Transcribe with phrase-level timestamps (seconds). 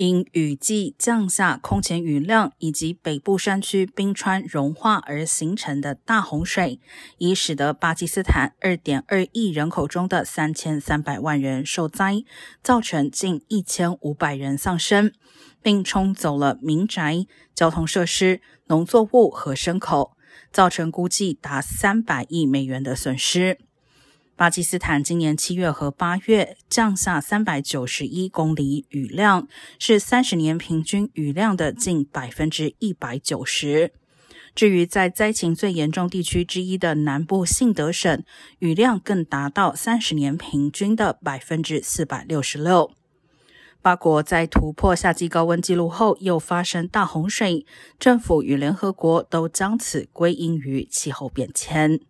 [0.00, 6.80] 因雨季降下空前雨量以及北部山区冰川融化而形成的大洪水，
[7.18, 12.24] 已使得巴基斯坦2.2亿人口中的3300万人受灾，
[12.62, 15.12] 造成近1500人丧生，
[15.60, 20.16] 并冲走了民宅、交通设施、农作物和牲口，
[20.50, 23.58] 造成估计达300亿美元的损失。
[24.40, 29.46] 巴基斯坦今年七月和八月降下三百九十一公里雨量，
[29.78, 33.92] 是三十年平均雨量的近百分之一百九十。
[34.54, 38.24] 至于在灾情最严重地区之一的南部信德省，
[38.60, 42.92] 雨量更达到三十年平均的百分之四百六十六。
[43.82, 47.66] 八国在突破夏季高温纪录后，又发生大洪水，
[47.98, 52.00] 政府与联合国都将此归因于气候变迁。